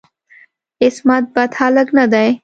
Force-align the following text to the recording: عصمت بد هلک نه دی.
عصمت 0.83 1.25
بد 1.35 1.49
هلک 1.59 1.87
نه 1.97 2.05
دی. 2.13 2.27